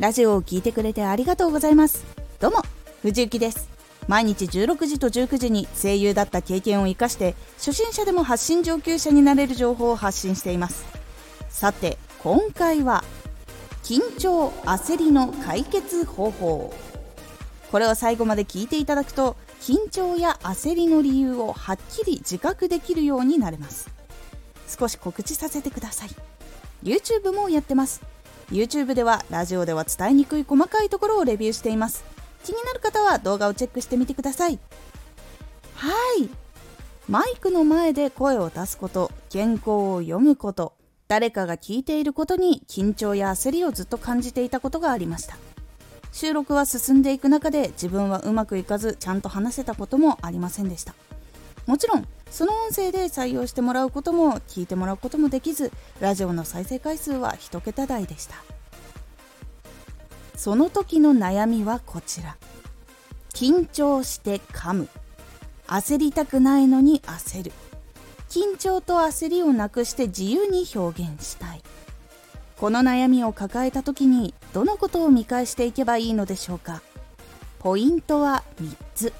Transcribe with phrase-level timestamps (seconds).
[0.00, 2.06] ラジオを聴いてくれてありがとうございます。
[2.38, 2.62] どうも
[3.02, 3.68] 藤幸です。
[4.08, 10.86] 毎日16時と19時に声優だった経験を生かして初心者でも発信上級者になれる情報を発信しています。
[11.50, 13.04] さて今回は
[13.82, 16.72] 緊張焦りの解決方法。
[17.70, 23.90] これを最後まで聞いていただくと緊張や焦りの理由をはっきり自覚できるようになれます。
[24.66, 26.08] 少し告知させてください。
[26.82, 28.00] YouTube もやってます。
[28.50, 32.04] YouTube ではラジオでは伝えにくい細かいところをレビューしています。
[32.44, 34.58] 気になる方は動画をチェックしてみてください。
[35.74, 36.28] はい。
[37.08, 40.74] マイクの前で声を出すこと原稿を読むこと
[41.08, 45.36] 誰かが聞いていることに緊張や焦りをずっと感じていたことがありました。
[46.12, 50.94] 収録は進んでいく中で自分はうまくいかずちゃんと話せたこともありませんでした。
[51.70, 55.70] もちろんその音声で採用してもらうことも聞いてもらうこともできず
[56.00, 58.34] ラジオの再生回数は1桁台でした。
[60.34, 62.36] その時の悩みはこちら。
[63.32, 64.88] 緊張して噛む。
[65.68, 67.52] 焦りたくないのに焦る。
[68.28, 71.62] 緊張と焦りをなくして自由に表現したい。
[72.56, 76.82] この悩みを抱えた時にどのことを見返していけばいいのでしょうか。
[77.60, 79.12] ポイントは3つ。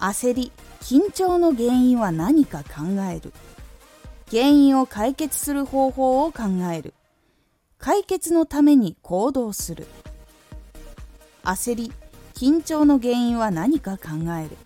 [0.00, 3.34] 焦り緊張の原因は何か考える。
[4.30, 6.94] 原因を解決する方法を考える。
[7.78, 9.86] 解決のために行動する。
[11.44, 11.92] 焦り
[12.32, 14.08] 緊張の原因は何か考
[14.42, 14.56] える。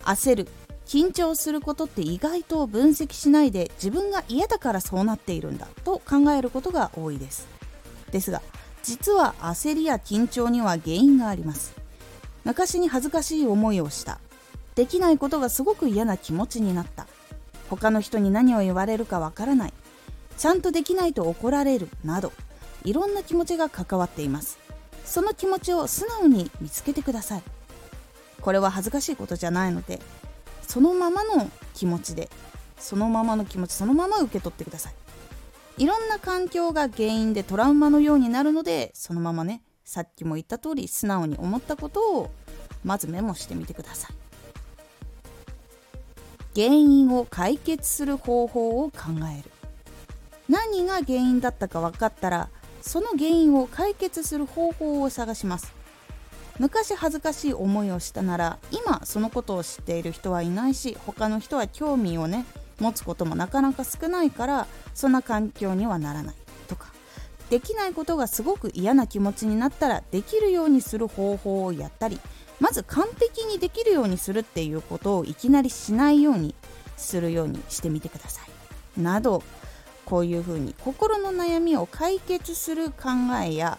[0.00, 0.48] 焦る
[0.86, 7.46] 緊張することって意外と分析しないで自分が嫌だからそうなっているんだと考えることが多いです。
[8.10, 8.40] ですが
[8.82, 11.74] 実は焦りや緊張には原因があります。
[12.44, 14.20] 昔に恥ずかしい思いをした。
[14.74, 17.06] できないことがすごく嫌な気持ちになった。
[17.70, 19.72] 他の人に何を言われるかわからない。
[20.36, 22.32] ちゃんとできないと怒られるなど
[22.82, 24.58] いろんな気持ちが関わっています。
[25.04, 27.42] その気持ちを素直に見つけてください。
[28.40, 30.00] これは恥ずかしいことじゃないので
[30.66, 32.28] そのままの気持ちで
[32.78, 34.94] そのままの気持ちそのまま受け取ってください。
[35.78, 42.30] いろんな環境が原因でトラウマのようになるのでそのままねさっきも言った通り素直に思ったことを
[42.84, 44.23] まずメモしてみてください。
[46.54, 48.98] 原因を解決する方法を考
[49.38, 49.50] える。
[50.48, 52.50] 何が原因だったか分かったら
[52.82, 55.72] その原因を解決する方法を探します。
[56.58, 62.44] 昔恥ずかしい思いをしたなら今そのことを知っている人はいないし他の人は興味をね
[62.78, 66.34] 持つこともなかなか少ないからそんな環境にはならない。
[66.68, 66.86] とか
[67.50, 72.20] できないことがすごく嫌な気持ちになったらできるようにする方法をやったり
[72.60, 76.54] まず完璧にできるようにするっていうことをいきなりしないように
[76.96, 78.42] するようにしてみてくださ
[78.96, 79.00] い。
[79.00, 79.42] など
[80.04, 83.08] こういうふうに心の悩みを解決する考
[83.42, 83.78] えや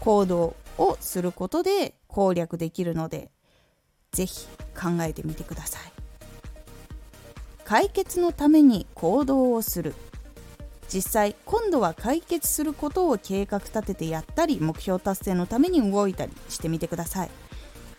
[0.00, 3.30] 行動をすることで攻略できるので
[4.12, 5.92] 是非考えてみてください。
[7.64, 9.94] 解決のために行動をする。
[10.88, 17.30] 実際今度は解決することを計画立ててやったり目標達成のために動いたりしてみてください。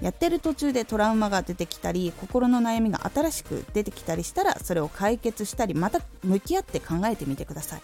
[0.02, 7.82] やってる途中でトラウマが出てきたり心の悩みが新しく出てきたりしたらそれを解決したりまた向き合って考えてみてください。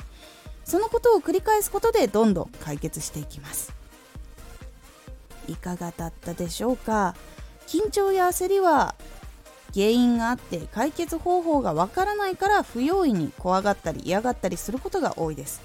[0.63, 3.73] そのことを繰り返すことでどんどん解決していきます。
[5.47, 7.15] いかがだったでしょうか？
[7.67, 8.95] 緊張や焦りは
[9.73, 15.61] 原因があって解決方法がわからないから不用意に怖がったり嫌がったりすることが多いです。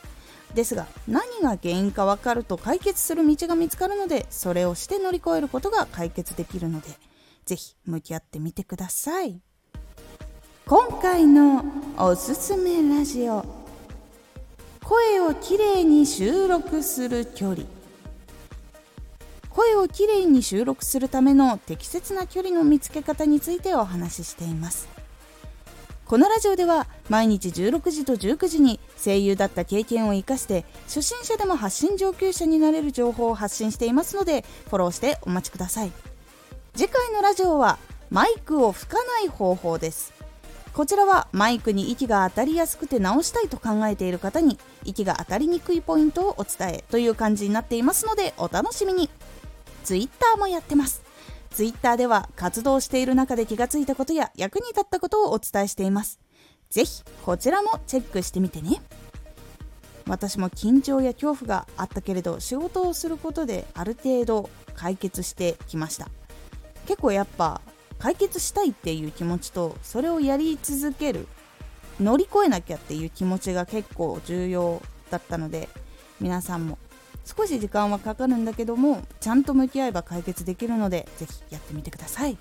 [0.54, 6.88] ですが何が原因か分かると解決する道が見つかるのでそれをして乗り越えることが解決できるので
[7.44, 9.40] 是非向き合ってみてください。
[10.66, 11.64] 今回の
[11.96, 13.42] おすすめラジオ。
[14.84, 17.64] 声をきれいに収録する距離。
[19.48, 24.97] 声をきれいに収録するための適切な距離の見つけ方についてお話ししています。
[26.08, 35.92] このラジオでは毎日16時と19時に声優だった経験を生かして初心者でも発信上級者になれる情報を発信していますのでフォローしてお待ちください。
[36.74, 37.78] 次回のラジオは
[38.08, 40.14] マイクを吹かない方法です。
[40.72, 49.10] こちらはマイクに息が当たりやすくて直したいと考えている方に息が当たりにくいポイントをお伝えという感じになっていますのでお楽しみに。
[49.84, 51.07] Twitter もやってます。
[51.58, 56.20] ツイッターでは活動している中で気がついたことや役に立ったことをお伝えしています。
[56.70, 58.80] ぜひこちらもチェックしてみてね。
[60.06, 66.08] 私も緊張や恐怖があったけれど仕事をすることである程度解決してきました
[66.86, 67.60] 結構やっぱ
[67.98, 71.26] 解決したいっていう気持ちとそれをやり続ける
[72.00, 74.80] 乗り越えなきゃっていう気持ちが結構重要
[75.10, 75.68] だったので
[76.20, 76.78] 皆さんも
[77.36, 82.38] 少し時間はかかるんだけどもちゃんと向き合えば解決できるのでぜひやってみてください。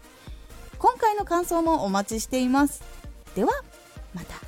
[0.79, 2.83] 今回の感想もお待ちしています。
[3.35, 3.51] では
[4.13, 4.46] また。